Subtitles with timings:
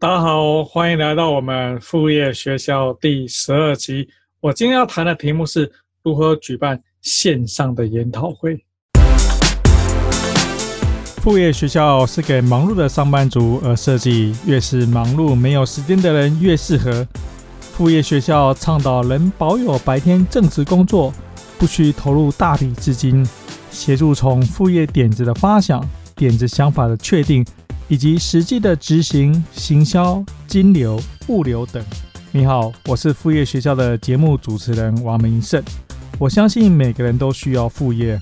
[0.00, 4.08] 大家好，欢迎来到我们副业学校第十二集。
[4.38, 5.68] 我今天要谈的题目是
[6.04, 8.64] 如何举办线上的研讨会。
[11.16, 17.04] 副业学校是给忙碌的上班族而设计，越是忙碌没有时间的人越适合。
[17.60, 21.12] 副业学校倡导能保有白天正职工作，
[21.58, 23.26] 不需投入大笔资金，
[23.72, 27.44] 协助从副业点子的发想、点子想法的确定。
[27.88, 31.82] 以及实际的执行、行销、金流、物流等。
[32.30, 35.62] 你好，我是副业学校的节目主持人王明胜。
[36.18, 38.20] 我相信每个人都需要副业，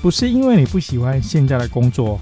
[0.00, 2.18] 不是因为你不喜欢现在的工作，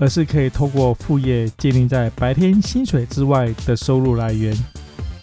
[0.00, 4.52] 而是可以透过副业建立在白天薪水之外的收入来源。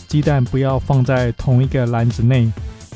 [0.08, 2.50] 鸡蛋不要放在同一个篮子内，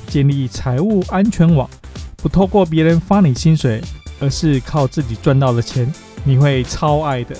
[0.08, 1.70] 建立财务安全网，
[2.16, 3.82] 不透过别人发你薪水，
[4.22, 5.94] 而是靠自己赚到的钱，
[6.24, 7.36] 你会超爱的。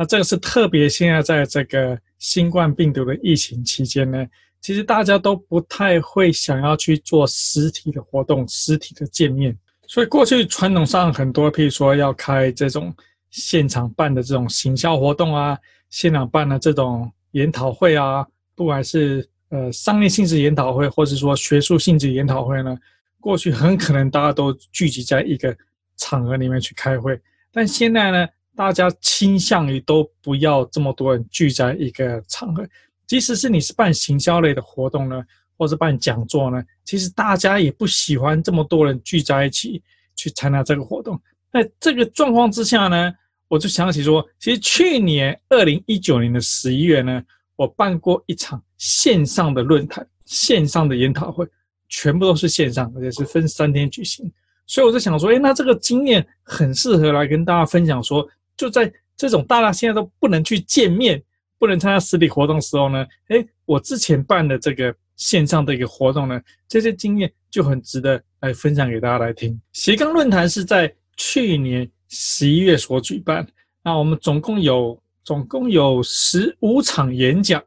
[0.00, 4.26] 那这个是特别，现在在这个新冠病毒的疫情期间呢，
[4.58, 9.54] 其实大家都不太会想要去做实体的活动、实体的见面。
[9.86, 12.90] 所以过去传统上很多，譬如说要开这种
[13.28, 15.58] 现场办的这种行销活动啊，
[15.90, 22.74] 现场办的这种研讨会啊，不管是呃商业性质研讨会，或者说学术性质研讨会呢，
[23.20, 25.54] 过去很可能大家都聚集在一个
[25.98, 27.20] 场合里面去开会，
[27.52, 28.26] 但现在呢，
[28.60, 32.62] 大家倾向于都不要这么多人聚在一个场合，
[33.06, 35.24] 即使是你是办行销类的活动呢，
[35.56, 39.82] 或是办讲座呢，其实大家也不喜欢这么多人聚在一起
[40.14, 41.18] 去参加这个活动。
[41.50, 43.10] 在这个状况之下呢，
[43.48, 47.22] 我就想起说，其实去年二零一九年的十一月呢，
[47.56, 51.48] 我办过一场线上的论坛，线上的研讨会，
[51.88, 54.30] 全部都是线上，而且是分三天举行。
[54.66, 58.28] 所以我就想说，诶，那这个经验很适合来跟大家分享说。
[58.60, 61.22] 就在这种大家现在都不能去见面、
[61.58, 69.58] 不能参加实体活动的时候呢，诶，我之前办的这个线上的一个活动呢，这些经验就很值得来分享给大家来听。
[69.72, 73.48] 斜杠论坛是在去年十一月所举办，
[73.82, 77.64] 那我们总共有总共有十五场演讲，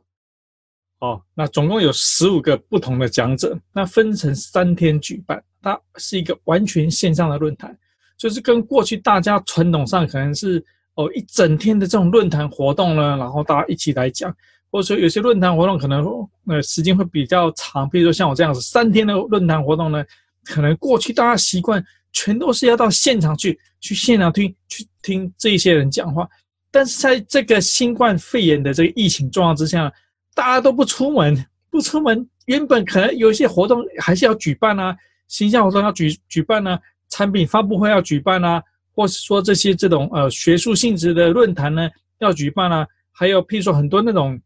[0.99, 7.75] 哦，那总共有十五个不同的讲者，那分成三天举办，它是一个完全线上的论坛，
[8.15, 10.63] 就是跟过去大家传统上可能是。
[10.95, 14.31] 哦，一整天的这种论坛活动呢，然后大家一起来讲，
[14.71, 16.05] 或者说有些论坛活动可能
[16.47, 20.05] 呃时间会比较长，比如说像我这样子三天的论坛活动呢，
[20.43, 26.29] 可能过去大家习惯全都是要到现场去，去现场听，去听这些人讲话。
[26.69, 29.91] 但是在这个新冠肺炎的这个疫情状况之下，
[30.35, 34.95] 大家都不出门，不出门，原本可能有一些活动还是要举办啊，
[35.27, 36.79] 形象活动要举举办啊，
[37.09, 38.61] 产品发布会要举办啊。
[38.95, 41.89] 或是说这些这种呃学术性质的论坛呢
[42.19, 44.39] 要举办啊，还有譬如说很多那种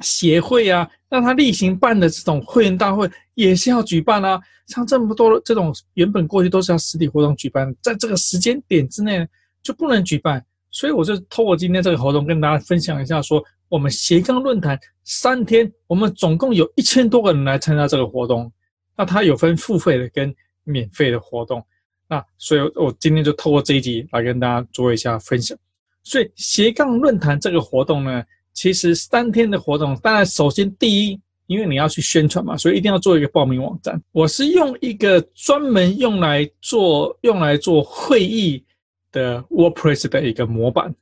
[0.00, 4.40] 协会啊，让他例行办的这种会员大会也是要举办啊。
[4.68, 9.26] 像这么多这种原本过去都是要实体活动举办，在这个时间点之内
[9.62, 10.44] 就不能举办。
[10.70, 18.52] 所以我就透过今天这个活动跟大家分享一下，说我们斜杠论坛三天，我们总共有一千多个人来参加这个活动。
[18.94, 21.64] 那它有分付费的跟免费的活动。
[22.08, 25.56] 那所以，我今天就透过这一集来跟大家做一下分享。
[26.02, 28.24] 所以斜杠论坛这个活动呢，
[28.54, 34.00] 其实三天的活动，当然首先第一，因为你要去宣传嘛，所以一定要做一个报名网站。
[34.12, 38.64] 我是用一个专门用来做用来做会议
[39.12, 40.94] 的 WordPress 的一个模板，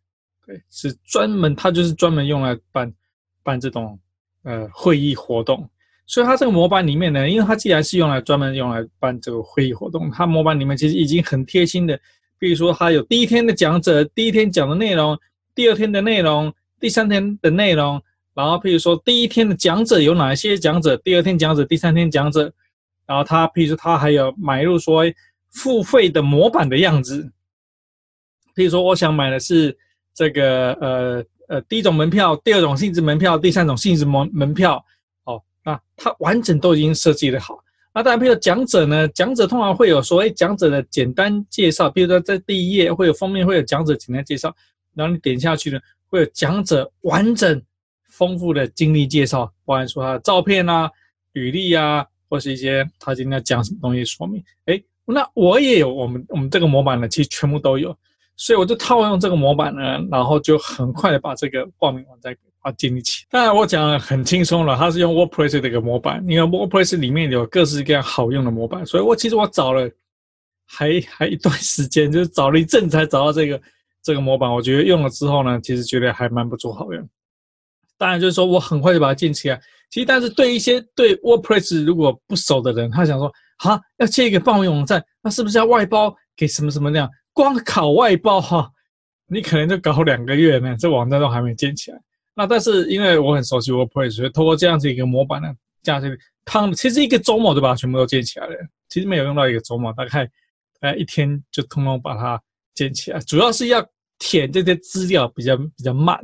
[0.44, 2.92] 对，是专门它就是专门用来办
[3.44, 3.96] 办这种
[4.42, 5.68] 呃会议活动。
[6.08, 11.98] 所以它这个模板里面呢，因为它既然是用来专门用来办这个会议活动，它模板里面其实已经很贴心的，
[12.38, 15.18] 比如说它有第一天的讲者，第一天讲的内容，
[15.52, 18.00] 第二天的内容，第三天的内容，
[18.34, 22.52] 然后譬如说第一天的讲者有哪些讲者，第二天讲者，第三天讲者，
[23.04, 25.02] 然后它譬如说它还有买入说
[25.50, 27.32] 付费的模板的样子，
[28.54, 29.76] 譬如说我想买的是
[30.14, 34.84] 这个呃呃第一种门票，第二种性质门票，第三种性质门门票。
[35.66, 37.58] 啊，它完整都已经设计的好。
[37.92, 44.54] 那当然，比如讲者呢，讲者通常会有说，哎，讲者的简单介绍，比如说在第一页会有封面，会有讲者简单介绍，
[44.94, 47.60] 然后你点下去呢，会有讲者完整
[48.06, 50.88] 丰富的经历介绍，包含说他的照片啊、
[51.32, 54.44] 履历啊，或是一些他今天要讲什么东西说明。
[54.66, 57.96] 哎，那我也有，我们我们这个模板呢，其实全部都有，
[58.36, 62.36] 所以我就套用这个模板呢，然后就很快的把这个报名网站。
[62.66, 63.24] 啊，建立起。
[63.30, 66.20] 当然，我讲很轻松了，它是用 WordPress 的一个模板。
[66.28, 69.88] 因为 WordPress 里面有各式各样好用的模板，所以我其实我找了
[70.66, 73.60] 还 还一段时间，就是找了一阵才找到这个
[74.02, 77.08] 这个模板，我觉得用了之后呢，其实觉得还蛮不错，好用。
[77.96, 79.60] 当然就是说我很快就把它建起来。
[79.88, 87.08] 其实，但是对一些对 WordPress 如果不熟的人，他想说，啊，要建一个报名网站，那是不是要外包给什么什么那样？
[87.32, 88.68] 光考外包哈，
[89.28, 92.00] 你可能就搞两个月呢，这网站都还没建起来。
[92.36, 95.52] 那但是因为我很熟悉 WordPress，所以通过这样子一个模板呢，
[95.82, 98.54] 这样子，他其实一个周末就把它全部都建起来了。
[98.88, 100.24] 其实没有用到一个周末，大概
[100.78, 102.40] 大概一天就通通把它
[102.74, 103.18] 建起来。
[103.20, 103.84] 主要是要
[104.18, 106.20] 填这些资料比较比较慢。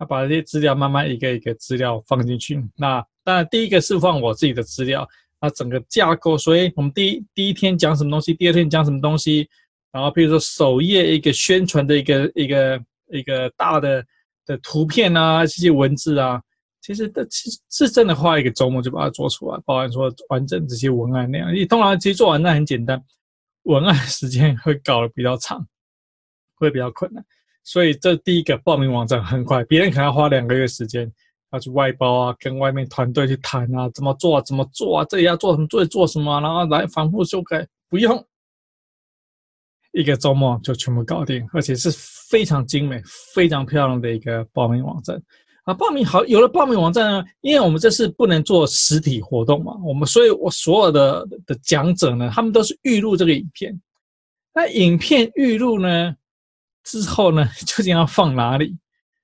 [0.00, 2.60] 要把这些资料慢慢一个一个资料放进去。
[2.76, 5.08] 那当然，第一个是放我自己的资料。
[5.40, 9.48] 那整个架构，所以我们第一第一天讲什么东西，第二天讲什么东西。
[9.92, 14.04] 然后，比如说首页一个宣传的一个一个一个大的
[14.46, 16.40] 的图片啊，这些文字啊，
[16.80, 21.54] 其实的其实是真的花一个周末就把它做出来，包含说完整这些文案那样。
[21.54, 23.02] 你通常其实做完那很简单，
[23.62, 25.66] 文案时间会搞得比较长，
[26.56, 27.24] 会比较困难。
[27.62, 31.10] 所以这第一个报名网站很快，别人可能要花两个月时间
[31.52, 38.22] 要去外包啊，跟外面团队去谈啊，怎么做啊，怎么做啊，这里要做什么，这里做什么，然后来反复修改，不用
[39.94, 41.90] 一个周末就全部搞定，而且是
[42.28, 43.00] 非常精美、
[43.34, 45.20] 非常漂亮的一个报名网站
[45.64, 45.72] 啊。
[45.72, 53.80] 报名好，有了报名网站呢，因为我们这是不能做实体活动嘛，我们所以我所有的的讲者呢，他们都是预录这个影片，
[54.54, 56.14] 那影片预录呢？
[56.84, 58.76] 之后呢， 究竟要放哪里？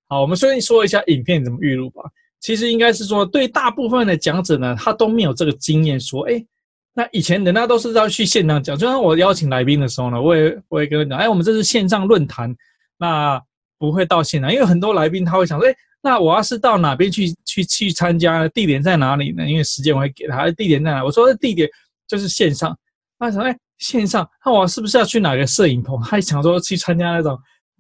[0.08, 2.02] 好，我们先说一下影片怎么预录吧。
[2.40, 6.00] 其实应该是说，对大部分的讲者呢，他都没有这个经验。
[6.00, 6.43] 说，哎，
[6.92, 8.76] 那以前人家都是要去现场讲。
[8.76, 12.54] 就像我邀请来宾的时候呢，我也我也跟他讲，哎，我们这是线上论坛，
[12.98, 13.40] 那
[13.78, 19.48] 不会到现场，因为很多来宾他会想说，哎，那我要是到哪边去去去参加，地点在哪里呢？
[19.48, 21.04] 因为时间我会给他，地点在哪？
[21.04, 21.69] 我说地点
[22.06, 22.76] 就是线上。
[23.19, 23.56] 他说，哎。
[23.81, 25.98] 线上，那我是不是要去哪个摄影棚？
[26.02, 27.34] 他想说去参加那种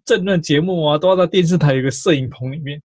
[0.06, 2.80] 政论节目啊，都要到电视台有个摄影棚里面，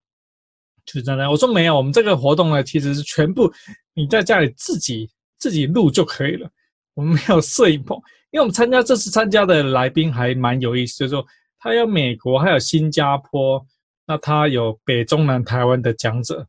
[0.86, 1.31] 就是这样。
[1.31, 3.50] 我说没有，我们这个活动呢，其实是全部
[3.94, 5.10] 你在家里自己
[5.45, 6.50] 自己录就可以了。
[6.95, 7.95] 我们没有摄影棚，
[8.33, 11.24] 因为我们参加这次参加的来宾还蛮有意思，就是说
[11.59, 13.63] 他有美国，还有新加坡，
[14.07, 16.44] 那他有北中南台湾的讲者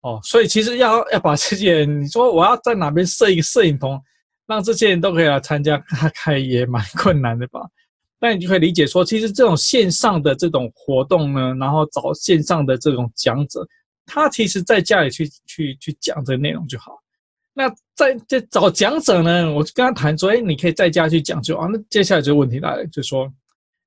[0.00, 4.00] 哦，所以其实要 要把这些，你说我要在哪边设一个摄影棚？
[4.46, 7.60] 让这些人都可以来参加，大概也蛮困难的吧？
[8.18, 13.66] 但你就可以理解说，其实这种线上的这种活动呢，然后找线上的这种讲者，
[14.06, 16.98] 他其实在家里去去去讲这个内容就好。
[17.58, 21.66] 那在在找讲者呢，我就跟他谈说，哎，你可以在家去讲就啊。
[21.68, 23.28] 那接下来这个问题来了，就说，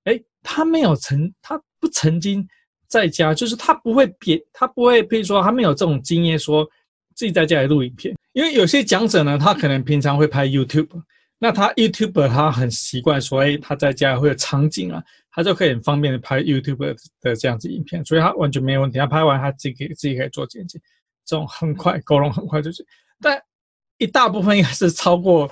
[0.03, 2.45] 哎，他没有曾，他不曾经
[2.89, 6.67] 在家，就是他不会别，他不会，比如说他没有这种经验，说
[7.15, 8.13] 自己在家里录影片。
[8.33, 10.89] 因为有些讲者呢，他可能平常会拍 YouTube，
[11.39, 15.01] 那他 YouTube 他很习惯说，哎，他在家会有场景啊，
[15.31, 18.99] 他就可以很方便的拍 YouTube 的这样子影片，所以他完全没有问题。
[18.99, 20.77] 他拍完他自己可以自己可以做剪辑，
[21.25, 22.85] 这种很快，沟通很快就是。
[23.21, 23.41] 但
[24.01, 25.47] 一大部分应该是超过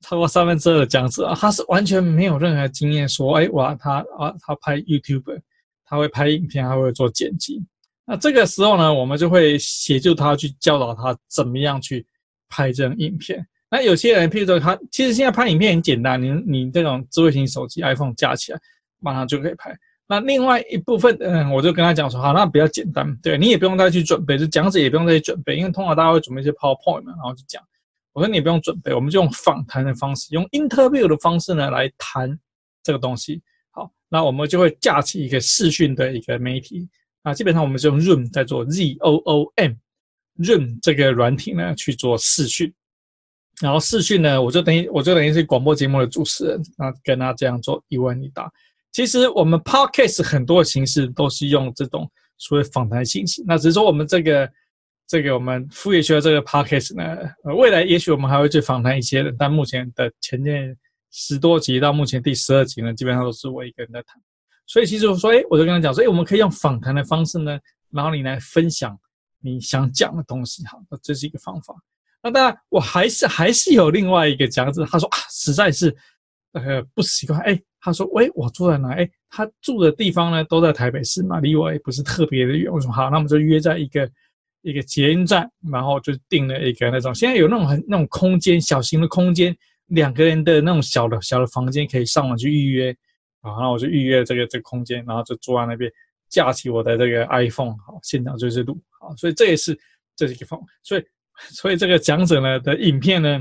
[0.00, 5.38] 超过三分之二的讲者啊，他是完全没有任何经验，说，哎，哇，他啊他拍 YouTube，
[5.84, 7.62] 他会拍影片，他会做剪辑。
[8.06, 12.06] 那这个时候呢，我们就会协助他去教导他怎么样去
[12.48, 13.46] 拍这种影片。
[13.70, 18.58] 那有些人，譬如说他，其实现在拍影片很简单，你你这种智慧型手机 iPhone 架起来，
[19.00, 19.76] 马上就可以拍。
[20.08, 27.60] 那另外一部分，嗯，我就跟他讲说，好，那比较简单，对，你也不用再去准备，就讲者也不用再去准备，因为通常大家会准备一些 PowerPoint 嘛，然后去讲。
[28.16, 32.38] 我说你不用准备，我们就用访谈的方式，用 Interview 的方式呢来谈
[32.82, 33.42] 这个东西。
[33.72, 36.88] 好，那我们就会架起一个视讯的一个媒体。
[37.20, 42.72] 啊，基本上我们是用 Zoom 在做 Z O O M，Zoom 这个软体呢去做视讯，
[43.60, 48.50] 然后视讯呢，我就等于我就等于是广播节目的主持人，那跟他这样做一问一答。
[48.92, 54.50] 其实我们 Podcast 很多的形式都是用这种所谓访谈形式，那只是说我们这个
[55.06, 57.04] 这个我们副业学的这个 Podcast 呢，
[57.44, 60.76] 呃，未来也许我们还会去访谈一些人，但目前的前面
[61.12, 64.20] 十多集到目前第十二集呢，基本上都是我一个人在谈。
[64.66, 67.56] 所以其实我说，哎，我就跟他讲说，哎，我们可以用访谈的方式呢，
[67.92, 68.98] 然后你来分享
[69.40, 71.72] 你想讲的东西，好，那这是一个方法。
[72.20, 75.94] 那当然，我还是还是有另外一个讲者，他说啊，实在是
[76.50, 78.92] 呃不习惯，哎，他说，喂，我住在哪？
[78.94, 82.72] 哎，他住的地方呢都在台北市嘛，离我也不是特别的远。
[82.72, 84.10] 我说好，那我们就约在一个
[84.66, 89.56] 一个捷运站，然后就订了一个那种，现在有那种很那种空间，小型的空间，
[89.86, 92.96] 两个人的那种小的小的房间，可以上网去预约。
[93.42, 95.88] 好，那我就预约这个这个空间，然后就坐在那边，
[96.28, 99.78] 架起我的这个 iPhone，好，现场就是录，好，所以这也是
[100.16, 101.04] 这是一个方，所以
[101.36, 103.40] 所以这个讲者呢的影片呢，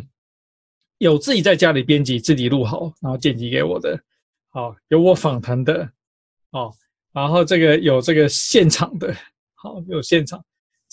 [0.99, 3.99] 有自己在家里编辑，自己录好，然后剪辑给我的，
[4.49, 5.89] 好，有我访谈的，
[6.51, 6.71] 哦，
[7.11, 9.11] 然后这个有这个现场的，
[9.55, 10.39] 好，有现场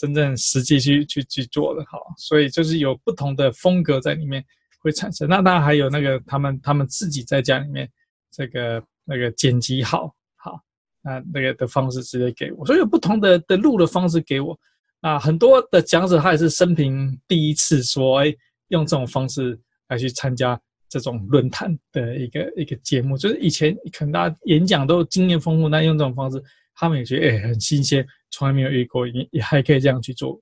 [0.03, 4.45] 真正实际去去去做的，哈，所以就是有不同的风格在里面
[4.81, 5.29] 会产生。
[5.29, 7.89] 那当然还有那个他们他们自己在家里面
[8.33, 10.61] 这个那个剪辑好，好，
[11.03, 14.59] 那那个的方式直接给我，所以有不同的的录的方式给我。
[15.03, 18.35] 啊，很多的讲者他也是生平第一次说，哎，
[18.71, 19.57] 用这种方式
[19.87, 26.43] 来去参加这种论坛的一个一个节目，就是以前可能大家演讲都经验丰富，那用这种方式，
[26.75, 30.41] 他们也觉得哎很新鲜，从来没有遇过，也也还可以这样去做，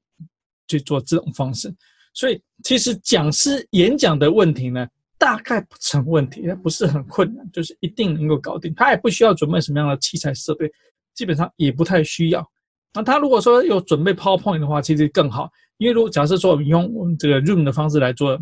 [0.66, 1.70] 去做这种方式。
[2.14, 8.72] 所以其实讲师演讲的问题呢，大概不成问题，它不是很困难，就是一定能够搞定。
[8.74, 10.70] 他也不需要准备什么样的器材设备，
[11.14, 12.48] 基本上也不太需要。
[12.92, 18.40] 那他如果说有准备 PowerPoint 的话，其实更好，因为如果假设说我们用我们这个 Room 的方式来做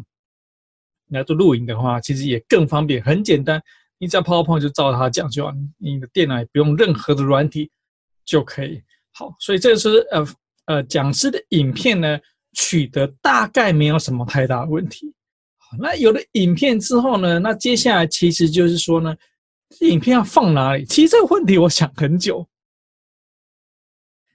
[1.08, 3.62] 来做录影的话，其实也更方便，很简单，
[3.98, 7.70] 你只要 PowerPoint 就照他讲就好，你的电脑也不用任何的软体
[8.24, 8.82] 就可以。
[9.18, 10.26] 好，所以这是呃
[10.66, 12.16] 呃讲师的影片呢，
[12.52, 15.12] 取得大概没有什么太大的问题。
[15.56, 19.16] 好，那有了影片之后呢，那接下来其实就是说呢，
[19.80, 20.84] 影片要放哪里？
[20.84, 22.46] 其实这个问题我想很久。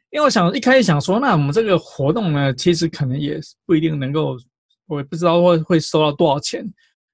[0.09, 4.37] 因为我想一开始想说，那我们这个活动呢，其实可能也不一定能够，
[4.85, 6.61] 我也不知道会会收到多少钱，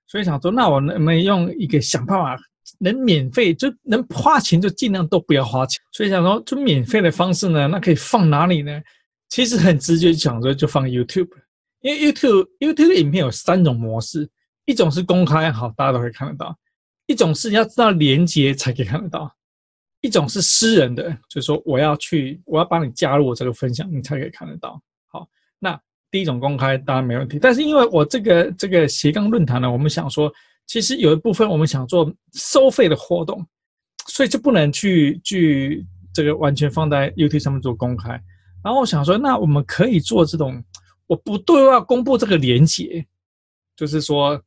[0.08, 2.36] 所以想说，那我能不能用一个想办法，
[2.78, 5.82] 能免费就能花钱就尽量都不要花钱。
[5.92, 8.82] 所以想说，就免费的方式呢，那可以放哪里呢？
[9.30, 11.30] 其实很直接想说，就放 YouTube，
[11.82, 14.30] 因为 YouTube YouTube 影片有三种模式，
[14.66, 16.54] 一种是公开，好，大家都可以看得到；
[17.06, 19.32] 一种是你要知道连接才可以看得到。
[20.02, 24.82] 一种是私人的，就是说我要去，我要帮你加入我这个分享，你才可以看得到。
[25.10, 25.28] 好，
[25.60, 25.78] 那
[26.10, 30.32] 第一种公开当然没问题，但是因为我这个这个斜杠论坛呢，我们想说，
[30.70, 33.44] 其实有一部分我们想做收费的活动，
[34.06, 35.84] 所以就不能去去
[36.14, 38.10] 这个完全放在 YouTube 上面做公开。
[38.64, 40.64] 然后我想说，那我们可以做这种，
[41.08, 43.04] 我不对外公布这个连接，
[43.76, 44.40] 就是说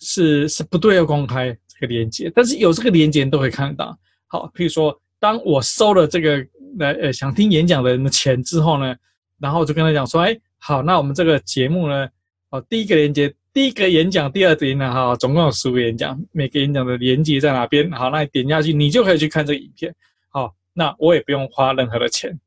[0.00, 3.98] 是是不对外公开这个连接，但是有这个连结都可以看得到。
[4.26, 6.46] 好，譬如说，当我收了这个
[6.76, 8.94] 来呃想听演讲的人的钱之后呢，
[9.38, 12.06] 然后我就跟他讲说，哎，好，那我们这个节目呢，
[12.50, 17.90] 哦，第一个连接，第一个演讲，第二个演讲，哈，总共有十个演讲，每个演讲的连接在哪边？
[17.90, 19.94] 好，那你点下去，你就可以去看这个影片。
[20.28, 22.38] 好，那我也不用花任何的钱，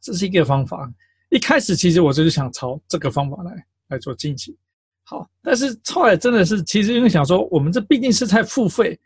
[0.00, 0.92] 这是一个方法。
[1.30, 4.56] 一开始其实我就是想朝这个方法来来做进行。
[5.04, 8.98] 好，但是后来真的是，其实因为想说，我们这毕竟是在付费。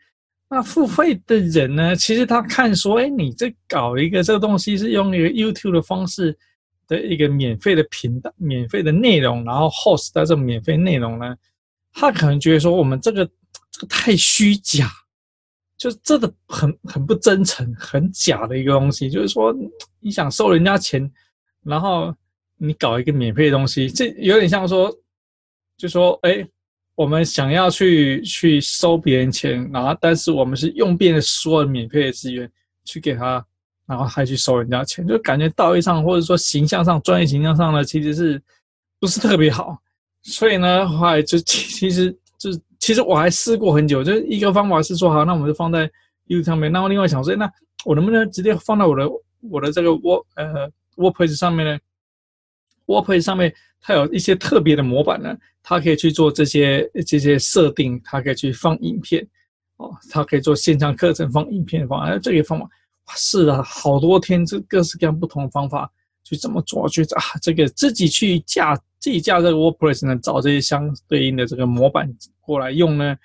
[0.49, 1.95] 那付费的人呢？
[1.95, 6.37] 其实他看说，哎，你这搞一个这个东西是用一个 YouTube 的方式
[6.91, 11.33] 的一个免费的频道、免费的内容，然后 host 在这种免费内容呢，
[11.93, 13.25] 他可能觉得说我们这个
[13.71, 14.91] 这个太虚假，
[15.77, 19.09] 就真的很很不真诚、很假的一个东西。
[19.09, 19.55] 就是说，
[20.01, 21.09] 你想收人家钱，
[21.63, 22.13] 然后
[22.57, 24.93] 你搞一个免费的东西，这有点像说，
[25.77, 26.45] 就说，哎。
[26.93, 32.51] 我们想要去去收别人钱，然后但是我们是用遍了所有免费的资源
[32.83, 33.43] 去给他，
[33.91, 38.41] 然后还去收人家钱，就感觉道义上或者说形象上、专业形象上呢，其实是
[38.99, 39.77] 不是特别好。
[40.23, 45.89] 所以呢，后来就其实就其实我还试过很久，就一个方法是说好，那我们就放在
[46.27, 46.71] YouTube 上面。
[46.71, 47.51] 那我另外想说，那
[47.83, 49.09] 我能不能直接放到我的
[49.41, 51.79] 我的这个 Word 呃 WordPress 上面呢
[52.85, 55.37] ？WordPress 上面它有一些特别的模板呢。
[55.63, 59.23] 它可以去做这些这些设定，它可以去放影片，
[59.77, 62.67] 哦，他可以做线上课程放影片放，哎，这个方法，
[63.15, 65.91] 试了好多天，这各式各样不同的方法
[66.23, 73.17] 去怎么做，去啊，这个自己去架自己架这个 WordPress 呢，找这些相对应的这个模板过来用呢，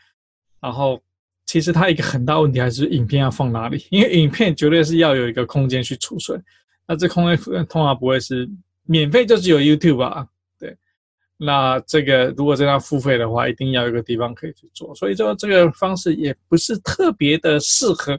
[0.61, 1.01] 然后
[1.45, 6.43] 其实它一个很大问题还是影片要放哪里，因为影片绝对是要有一个空间去储存，
[6.87, 8.49] 那这空间通常不会是
[8.85, 10.27] 免费，就只有 YouTube 吧啊。
[11.39, 18.19] 那这个如果真要付费的话，一定要有一个地方可以去做，所以说这个方式也不是特别的适合。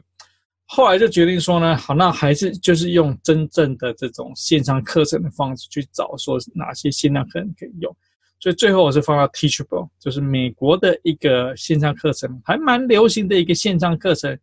[0.70, 7.96] 后来就决定说呢，好，那还是就是用真正的这种线上课程的方式去找，说哪些线上课程可以用。
[8.38, 14.38] 所以最后我是放到 Teachable，就是美国的一个线上课程，还蛮流行的一个线上课程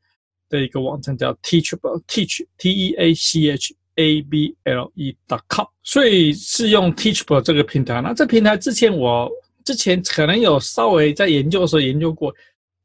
[0.49, 3.75] 的一个网站，叫 Teachable，Teach T E A C H。
[3.97, 8.01] A B L E dot com，所以是用 Teachable 这个平台。
[8.01, 9.31] 那这平台之前我
[9.63, 12.29] 之前可能有稍微在研究的时候研究过，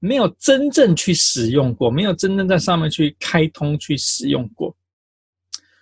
[0.01, 4.75] 没有真正去使用过，没有真正在上面去开通去使用过。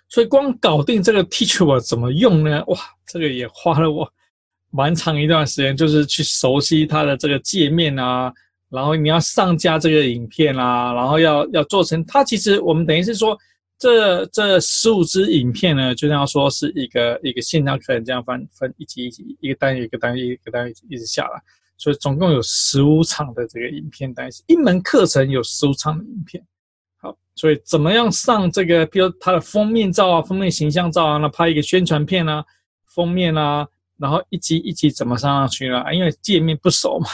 [0.07, 2.63] 所以光搞定这个 Teachable 怎么用呢？
[2.67, 4.11] 哇，这个也花了我
[4.71, 8.31] 蛮长一段时间，就是去熟悉它的这个界面啊，
[8.69, 12.23] 然后你要上架这个影片啊，然后要要做成它。
[12.23, 13.37] 其实我们等于是说，
[13.77, 21.41] 这这十五支影片呢，就像说是一个一个线上课程这样分分一集一集一个单元一个单元一个单元一直下来，
[21.79, 26.45] 所以总共有十五场的这个影片，但是一门课程有十五场的影片。
[26.97, 28.85] 好，所以怎么样上这个？
[28.85, 32.45] 比如它的封面照啊，封面形象照啊，那拍一个宣传片啊，
[32.85, 33.67] 封面啊，
[33.97, 35.83] 然后一集一集怎么上上去呢？
[35.93, 37.07] 因为界面不熟嘛。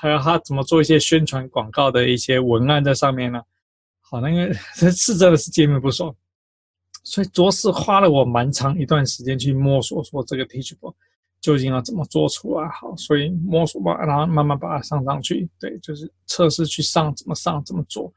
[0.00, 3.42] 还有他怎么做一些宣传广告的一些文案在上面呢？
[4.00, 4.54] 好，那个
[4.92, 6.14] 是真的是界面不熟，
[7.02, 10.94] 所以着实花了我蛮长一段时间去摸索，说这个 Teachable
[11.40, 12.68] 究竟要怎么做出来。
[12.68, 15.48] 好，所以摸索吧，然后慢慢把它上上去。
[15.58, 18.12] 对，就是测试去上，怎么上，怎么做，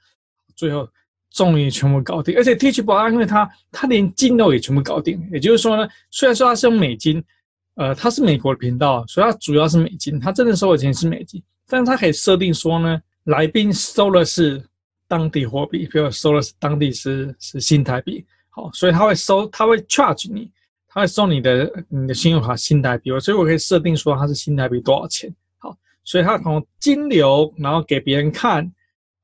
[0.55, 0.87] 最后
[1.29, 2.35] 终于全部搞定。
[2.37, 7.23] 而且 Teachable 因为它它连金都也全部搞定，也就是说呢，虽然说它是用美金，
[7.75, 11.41] 呃，它是美国的频道，所以它主要是美金，它真的收的钱是美金。
[11.67, 14.61] 但是它可以设定说呢，来宾收的是
[15.07, 20.51] 当地货币，比如收的是当地是是新台币，好，所以他会收，他会 charge 你，
[20.93, 28.69] 他会送你的你的信用卡新台币，所以我可以设定说它是新台币多少钱，好，所以他从金流然后给别人看，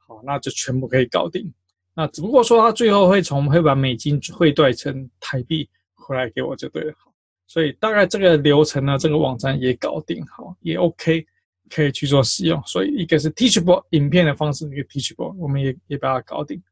[0.08, 1.54] 好，那就全部可以搞定。
[1.94, 7.12] 那只不过说他最后会从会把美金汇兑成台币回来给我就对了，好，
[7.48, 11.26] 所以大概这个流程呢，这个网站也搞定，好，也 OK。
[11.70, 16.64] 可以去做使用，所以一个是 Teachable 影片的方式，一个 Teachable，我们也也把它搞定。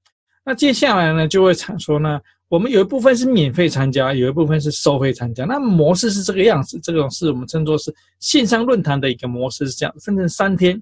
[0.46, 5.46] 那接下来呢，就会产说呢，我们有一部分是免费参加，有一部分是收费参加。
[5.46, 10.82] 那模式是这个样子，这种是我们称作是线上论坛的一个模式，是这样，分成三天，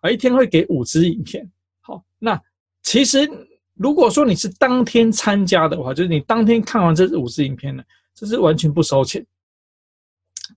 [0.00, 1.48] 啊，一天会给五支影片。
[1.80, 2.40] 好，那
[2.82, 3.28] 其实
[3.74, 7.82] 如果说你是当天参加的话，就是你当天看完这五支影片呢，
[8.14, 9.24] 这是完全不收钱，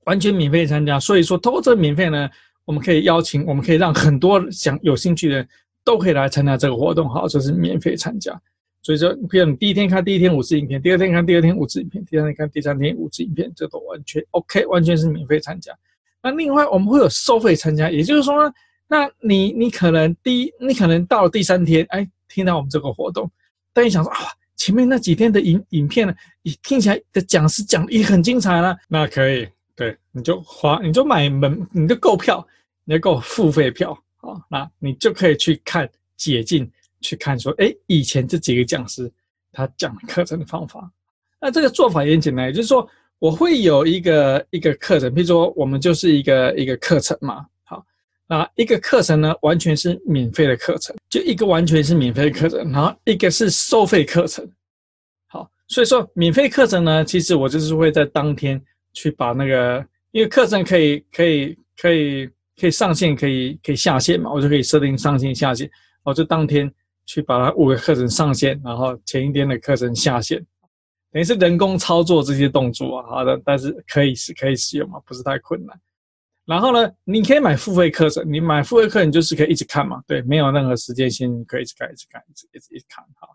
[0.05, 1.00] 完全免费参加。
[1.00, 2.29] 所以说，通过这免费呢。
[2.65, 5.50] 我们可以邀请，我们可以让很多想有兴趣的人
[5.83, 8.41] 都可以来参加这个活动，好，就是免费参加。
[8.83, 15.71] 所以说，比如你第一天看第一天五支影片，第二天看第二天五支影片，第三天看第三天五支影片，这都完全 OK，完全是免费参加。
[16.21, 18.53] 那另外我们会有收费参加，也就是说呢，
[18.88, 23.31] 那你你可能第一，你可能到了第三天，哎，听到我们这个活动，
[23.73, 24.19] 但你想说啊，
[24.58, 29.47] 前面那几天的影影片呢，你听起来的讲师讲的也很精彩了，那可以。
[29.75, 32.45] 对，你就花，你就买门，你就购票，
[32.86, 36.71] 你就购付费票啊，那你就可以去看解禁，
[37.03, 39.11] 去看说，哎，以前这几个讲师
[39.51, 40.91] 他讲课程的方法，
[41.39, 42.89] 那这个做法也很简单，也就是说，
[43.19, 47.85] 我会有一个一个课程，比如说我们就是一个一个课程嘛，好，
[48.27, 54.49] 那一个课程呢，完全是免费的课程，就一个完全是免费的课程，然后一个是收费课程，
[55.27, 58.59] 好，所以说免费课程呢，其实我就是会在当天。
[58.95, 62.29] 去把那个，因为课程可以可以可以
[62.61, 65.67] 可以上线，可以可以下线嘛，我就可以设定上线下线，
[66.03, 66.71] 我就当天
[67.05, 70.37] 去把它五个课程上线，然后前一天的课程下线，
[71.11, 75.79] 等于是人工操作这些动作啊，好的，但是可以是可以使用嘛，不是太困难。
[76.45, 83.27] 然后呢，你可以买付费课程，你买付费课程就是可以一直看嘛，对，没有任何时间线，你可以一直看，一直看，一直一直一直看，哈，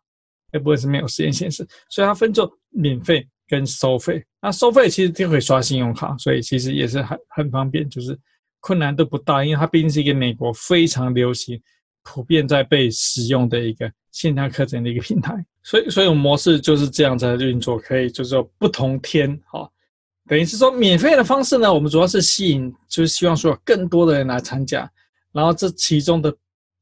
[0.52, 3.28] 也不会是没有时间限制，所以它分做免费。
[3.50, 8.14] 跟收费，那收费其实就可以刷信用卡，所以其实也是很很方便，就是
[8.60, 11.58] 困难都不大，因为它毕竟是一个美国非常流行、
[12.10, 19.68] 普遍在被使用的一个线上课程的一个平台， 所以所以我们模式就是这样在运作，可以就是说不同天哈，
[20.26, 24.90] 等于是说免费的方式呢，我们主要是吸引，就是希望说有更多的人来参加，
[25.32, 26.34] 然后这其中的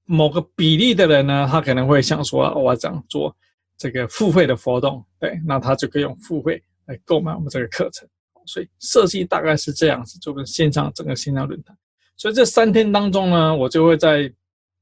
[0.04, 3.34] 某个比例的人呢，他可能会想说，我要这样做。
[3.78, 8.08] 这个付费的活动，对，那他就可以用付费来购买我们这个课程，
[8.46, 11.76] 所以设计大概是这样子，就是线上整个线上论坛。
[12.16, 14.32] 所以这三天当中呢，我就会在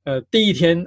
[0.05, 0.85] 呃第一天，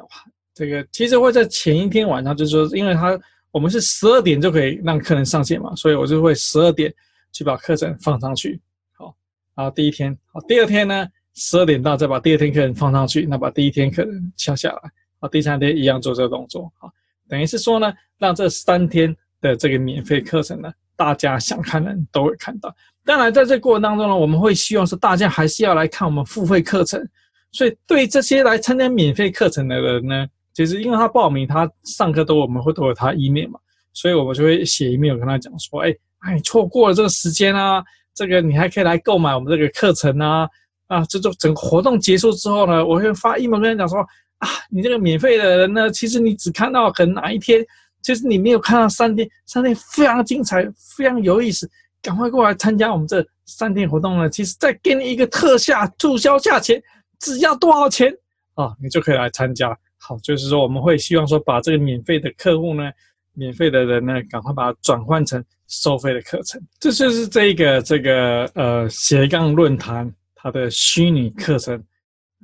[0.53, 3.19] 这个其实会在前一天晚上，就是说，因为他
[3.51, 6.93] 我们是十二点就可以让客人上线嘛，所以我就会十二点
[7.31, 8.59] 去把课程放上去，
[8.95, 9.15] 好，
[9.55, 16.89] 然后第一天，好，第二天呢十二点到再把第二天课程放上去，那把第一天课程敲下来，好，第三天一样做这个动作，好。
[17.29, 22.73] 等于是说呢，让这三天的这个免费课程呢，大家想看的人都会看到。
[23.03, 27.05] 当然，在这过程当中呢，我们会希望是大家还是要来看我们付费课程。
[27.51, 33.59] 所以，对这些来参加免费课程的人呢，其实因为他报名，他上课都我们会都有他 email 嘛，
[33.93, 37.83] 所以我们就会写 email 跟他讲说，哎，哎，错过了这个时间啊，
[38.13, 40.47] 这个你还可以来购买我们这个课程啊，
[40.87, 44.05] 啊，这种整个活动结束之后呢，我会发 email 跟他讲说。
[44.39, 47.65] 啊，你这个免费的人呢，其实你只看到可能哪一天，
[48.03, 50.63] 其实你没有看到三天，三天非常精彩，
[50.95, 51.67] 非常有意思，
[52.03, 54.29] 赶快过来参加我们这三天活动呢。
[54.29, 56.79] 其实再给你一个特价促销价钱，
[57.19, 58.13] 只要多少钱
[58.55, 59.77] 啊，你就可以来参加。
[59.99, 62.91] 好，就是说我们会希望说把这个免费的客户呢，
[63.33, 66.61] 免费的人呢，赶快把它转换成收费的课程。
[66.79, 71.83] 这就是这个这个呃斜杠论坛它的虚拟课程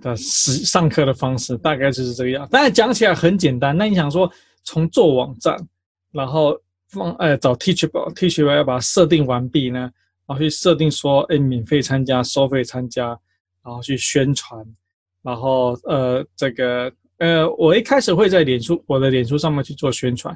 [0.02, 2.48] 的实上课的方式，大概就是这个样。
[2.50, 4.30] 当然讲起来很简单，那你想说
[4.64, 5.56] 从做网站，
[6.12, 6.60] 然后
[6.90, 9.80] 放呃找 Teachable，Teachable 要把它设定完毕呢，
[10.26, 13.18] 然后去设定说哎免费参加、收费参加，
[13.64, 14.66] 然后去宣传，
[15.22, 16.92] 然后呃这个。
[17.20, 20.36] 呃，我一开始会在脸书，我的脸书上面去做宣传，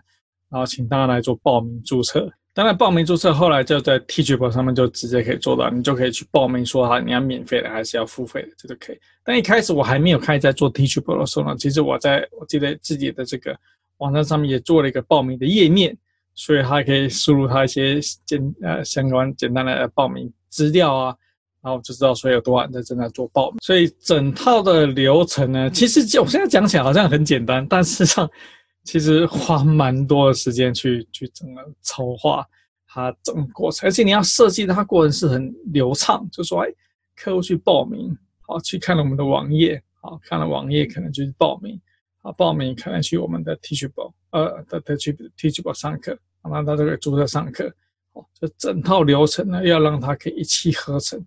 [0.49, 2.31] 然后请大家来做报名注册。
[2.53, 8.99] 当然，报名注册后来就在 t g b 上面就直接可以做到，你就可以去报名说哈，你要免费的还是要付费的，这都可以。
[9.25, 13.57] 但一开始我还没有开始在做 t g b 的时候呢，其实我在我记得自己的这个
[13.97, 15.97] 网站上面也做了一个报名的页面，
[16.35, 21.15] 所以还可以输入它一些简呃相关简单的报名资料啊。
[21.61, 28.29] 然后就知道说有多少人在正在做报名，所以整套的流程呢，其实就我现在讲起来好像很简单，但事实上
[28.83, 32.45] 其实花蛮多的时间去去整个筹划
[32.87, 36.69] 它整个过程，而且你要设计它过程是很流畅，就说哎，
[37.15, 41.77] 客户去报名，好去看了我们的网页，好看了网页可能就是报名，
[42.21, 47.69] 好报名可能去我们的 Teachable 呃的的去 Teachable 上课，那他这个注册上课，
[48.13, 51.21] 好，这整套流程呢要让它可以一气呵成。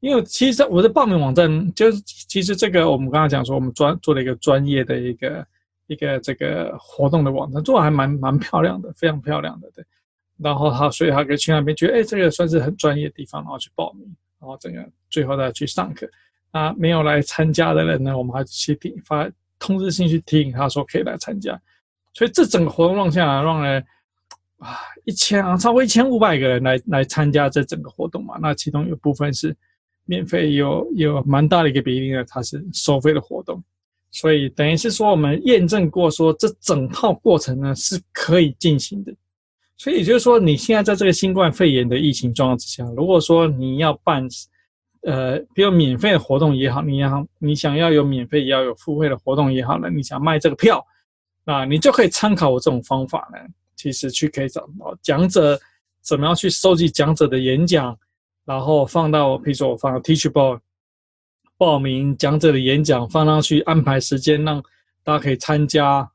[0.00, 5.46] 因为其实我的报名网站就是，其实这个我们刚才讲说，我们专做了一个专业的一个
[5.88, 9.84] 一个这个活动的网站，做的还蛮蛮漂亮的，非常漂亮的，对。
[10.38, 14.04] 然后他所以他可以去那边觉得，哎，这个算是很专业的地方，然后去报名，
[14.40, 16.08] 然后整个最后再去上课。
[16.52, 21.60] 啊，没有来参加的人呢，我们还去提发通知信去提醒他说可以来参加。
[22.14, 23.82] 所以这整个活动让下来，让呢
[24.60, 29.54] 啊一千啊超过一千五百个人来来参加这整个活动嘛，那其中有部分是。
[30.06, 33.62] 免费有有蛮大的一个比例呢，它是收费的活动，
[34.10, 39.14] 所以等于是说我们验证过说这整套过程呢是可以进行的，
[39.76, 44.26] 所以也就是说你现在在这个新冠肺炎的疫情状况之下，如果说你要办，
[45.02, 50.84] 呃，比如免费的活动也好，你要你想要有免费也要有付费的活动也好呢，你想卖这个票，
[51.44, 53.38] 啊，你就可以参考我这种方法呢，
[53.76, 55.56] 其实去可以找到讲者
[56.02, 57.96] 怎么样去收集讲者的演讲。
[58.50, 60.58] 然后放到，比如说我放到 Teachable
[61.56, 64.60] 报名讲者的演讲放上去，安排时间让
[65.04, 66.10] 大家可以参加。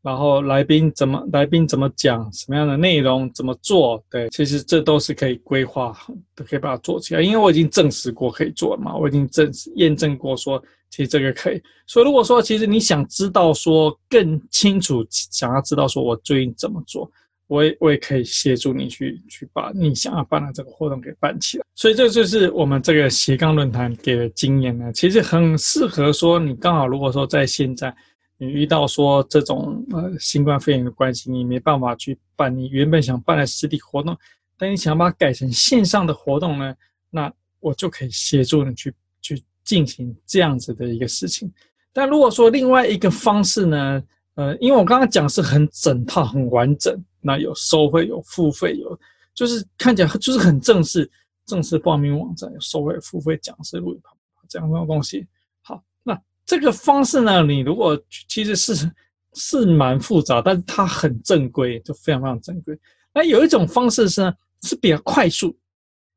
[0.00, 4.00] 然后来宾怎么来宾怎么讲，什么样的内容怎么做？
[4.08, 5.92] 对，其实这都是可以规划，
[6.36, 7.20] 都可以把它做起来。
[7.20, 11.60] 因为我已经证实过可以做了嘛，我已经证验证过说，其实这个可以。
[11.88, 17.10] 所以如果说其实你想知道说更清楚，想要知道说我最近怎么做。
[17.46, 27.94] 我也我也可以协助你去去把你想要办的这个活动给办起来，所以这就是我们这个斜杠论坛给的经验呢，其实很适合说你刚好如果说在现在
[28.38, 34.16] 你遇到说这种呃新冠肺炎的关系，你没办法去办你原本想办的实体活动，
[34.56, 36.74] 但你想把它改成线上的活动呢，
[37.10, 37.30] 那
[37.60, 41.52] 我就可以协助你去去进行这样子的一个事情。
[41.92, 44.02] 但如果说另外一个方式呢，
[44.34, 46.98] 呃，因为我刚刚讲是很整套很完整。
[47.26, 49.00] 那有收费有付费有，
[49.34, 51.10] 就是看起来就是很正式，
[51.46, 54.00] 正式报名网站有收费付费讲师录影
[54.46, 55.26] 这样的东西。
[55.62, 58.90] 好，那这个方式呢，你如果其实是
[59.32, 62.78] 是蛮复杂，但是它很正规，就非常非常正规。
[63.14, 65.56] 那有一种方式是呢，是比较快速，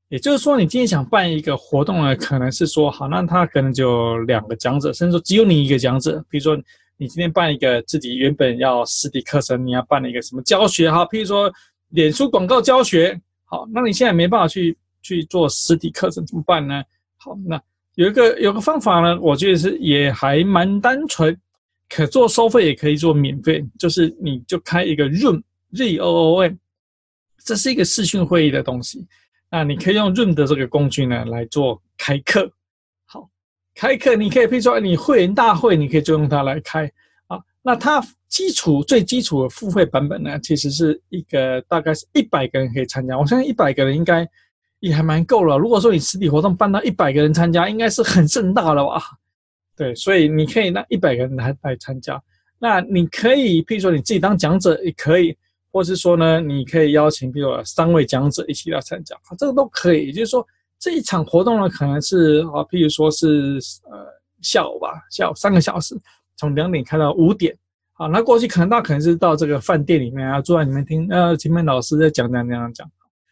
[0.10, 6.62] 也就是说，你今天想办一个活动呢，可能是说好，那他可能就两个讲者，甚至说只有你一个讲者，比如说。
[7.00, 11.06] 你今天办一个自己原本要实体课程，你要办一个什么教学哈？
[11.06, 11.52] 譬如说，
[11.90, 16.84] 脸书广告教学，好，那你现在没办法去去做实体课程，怎么办呢？
[17.18, 17.62] 好，那
[17.96, 21.40] 有一个有个方法呢，我觉得是也还蛮单纯，
[21.88, 26.54] 可做收费也可以做免费，就是你就开一个 Room，Z O O M，
[27.44, 29.06] 这是一个视讯会议的东西，
[29.52, 32.52] 那你可以用 Room 的这个工具呢来做开课。
[33.80, 36.92] 开课你可以，譬如说你会员大会，你可以就用它来开
[37.28, 37.38] 啊。
[37.62, 43.16] 那它基础最基础的付费版本呢，其实是一个大概是一百个人可以参加。
[43.16, 44.28] 我相信一百个人应该
[44.80, 45.60] 也还蛮够了。
[45.60, 49.00] 如果说你实体活动办到一百个人参加，应该是很盛大了吧？
[49.76, 52.20] 对，所以你可以让一百个人来来参加。
[52.58, 55.38] 那你可以，譬如说你自己当讲者也可以，
[55.72, 60.08] 或是说呢，你可以邀请，比如说三位讲者一起来参加，这个都可以。
[60.08, 60.44] 也就是说。
[60.80, 63.60] 这一场活动呢，可能是啊，譬如说是
[63.90, 64.06] 呃
[64.42, 66.00] 下午吧，下午三个小时，
[66.36, 67.56] 从两点开到五点。
[67.94, 72.92] 好，那过去可能大家可能是到这个饭店里面啊，坐在里面听呃前面老师在讲讲讲讲。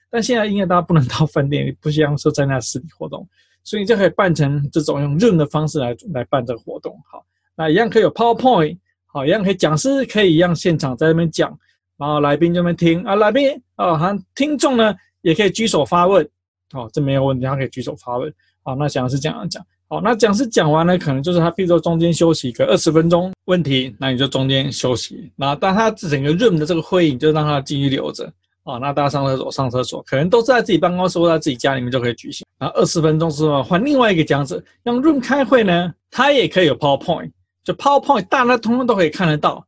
[0.10, 3.28] 但现在因为大家不能到饭店，不像说在那实体活动，
[3.64, 6.98] 所以就可以办成这种用 Zoom 的方式来来办这个活动。
[7.12, 7.24] 好，
[7.56, 11.56] 那一样可以有 PowerPoint，好，一样可以讲师可以一样现场在那边讲，
[11.98, 16.28] 然后来宾这边听啊，来宾啊，还听众呢也可以举手发问，
[16.72, 28.32] 好，这没有问题，他可以举手发问，好，那讲师这样讲，好，那讲师讲完了，可能就是他比如说中间休息个二十分钟，问题那你就中间休息，然后但他整个 Room 的这个会议你就让他继续留着。
[28.64, 32.44] 啊，那大家上厕所上厕所，可能都是在自己办公室或在自己家里面就可以举行。
[32.58, 37.30] 然后二十分钟之后换另外一个讲者，用 Room 开会呢，他也可以有 PowerPoint，
[37.64, 39.64] 就 PowerPoint 大家通通都可以看得到。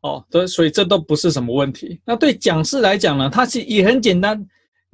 [0.00, 2.00] 哦，对，所以这都不是什么问题。
[2.04, 4.44] 那对讲师来讲呢，它是也很简单，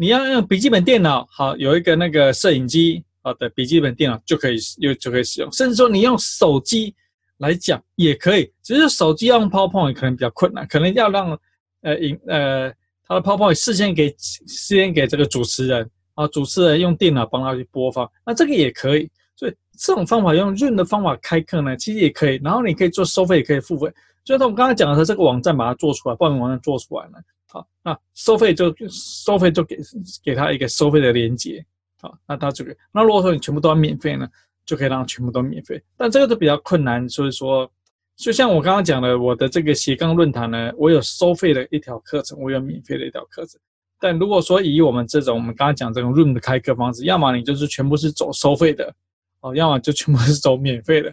[0.01, 6.95] 你要用笔记本电脑，好，有一个那个摄影机，好的笔记本电脑就可以用就可以使用，甚至说你用手机
[7.37, 11.39] 来讲也可以，只是手机要用 PowerPoint 可能比较困难，可能要让
[11.83, 12.73] 呃影呃。
[13.07, 19.11] 他的 PowerPoint 事先给事先给这个主持人啊，主持人用电脑帮他去播放，那这个也可以。
[19.37, 22.41] 所以这种方法用 Zoom 的方法开课呢，其实也可以。
[22.43, 23.93] 然后你可以做收费，也可以付费。
[24.25, 27.13] 就像我们刚才讲的这个网站把它做出来，报名网站做出来了，
[27.51, 29.77] 好，那收费就收费就给
[30.23, 31.65] 给他一个收费的连接，
[32.01, 32.75] 好，那他这个。
[32.93, 34.27] 那如果说你全部都要免费呢，
[34.65, 35.83] 就可以让全部都免费。
[35.97, 37.71] 但这个都比较困难，所以说。
[38.17, 43.59] 就像我刚刚讲的，我的这个斜杠论坛呢，我有收费的一条课程，我有免费的一条课程。
[43.99, 48.95] 但如果说以我们这种我们刚刚讲这种 Room 的开课方式，要么你就是全部是走收费的，
[49.41, 51.11] 哦，要么就全部是走免费的，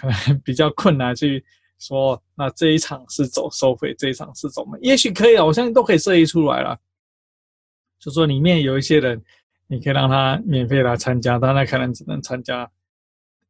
[0.00, 1.44] 可能比较困难去
[1.82, 6.78] 说，那这一场是走收费，这一场是走，也许可以啊，我相信都可以设计出来了。
[7.98, 9.20] 就说里面有一些人，
[9.66, 12.70] 你可以让他免费来参加，但他可能只能参加。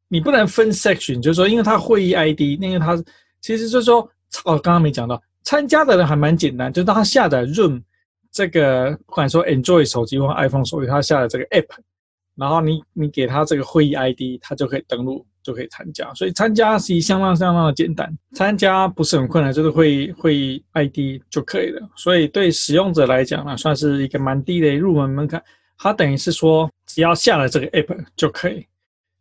[0.09, 2.97] 你不能分 section，就是说，因为他会议 ID，因为他
[3.41, 4.01] 其实就是说，
[4.45, 7.83] 哦，刚刚没讲到，参加的人还蛮简单，就当他下载 Room
[8.31, 11.69] 这个，不管说 Android 手机或 iPhone 手机，他下载这个 app，
[12.35, 16.13] 然后你你给他这个会议 ID，他就可以登录，就可以参加。
[16.15, 21.81] 所以参加是相当相当的简单，参加不是很困难，就是会会 ID 就可以了。
[21.97, 25.43] 所以对使用者来讲呢，算是一个蛮低的入门门槛。
[25.79, 28.65] 它等于是说，只要下了这个 app 就可以。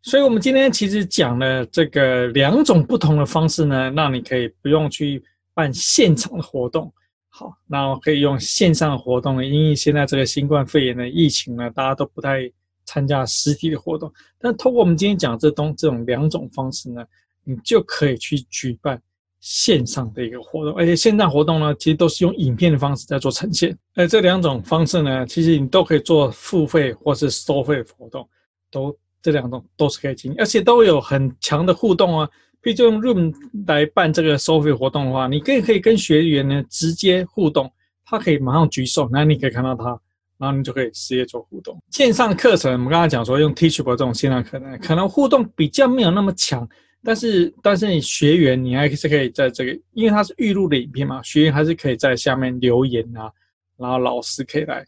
[0.04, 5.22] 所以，我们今天其实讲了这个两种不同的方式呢，让你可以不用去
[5.54, 6.92] 办现场的活动，
[7.28, 9.44] 好，那我可以用线上的活动。
[9.44, 12.50] 因为现在这个新冠肺炎的疫情呢，大家都不太
[12.84, 14.12] 参加实体的活动。
[14.38, 17.04] 但通过我们今天讲这东这种两种方式呢，
[17.44, 19.00] 你就可以去举办
[19.40, 23.76] 线上的一个活动，而且线上活动呢，其实都是用影片的方式在做呈现。
[23.94, 28.28] 而这两种方式呢，其实你都可以做付费或是收费活动，
[28.70, 28.96] 都。
[29.24, 32.28] 这两种都是可以进行，而且都有很强的互动啊。
[32.60, 33.32] 比如用 Room
[33.68, 37.72] 来办这个收费活动的话，你可以可以跟学员呢直接互动，
[38.04, 39.96] 他可以马上举手，那你可以看到他，
[40.42, 41.80] 然后你就可以直接做互动。
[41.92, 46.68] 线上课程，我们刚才讲说用 Teachable 这种线上课程，可能互动比较没有那么强，
[47.04, 53.30] 但是但是你学员你还是可以在这个，因为它是预录的影片嘛，学员还是可以在下面留言啊，
[53.76, 54.84] 然后老师可以来。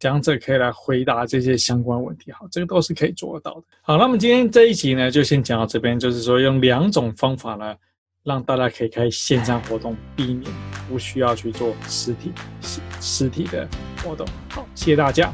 [0.00, 3.62] 讲者可以来回答这些相关问题，好，这个都是可以做得到的。
[3.80, 7.74] 好，那么今天这一集呢，就先讲到这边，就是说用两种方法呢，
[8.24, 10.50] 让大家可以开线上活动，避免
[10.88, 12.32] 不需要去做实体
[12.62, 13.68] 实实体的
[14.02, 14.26] 活动。
[14.48, 15.30] 好，谢谢大家。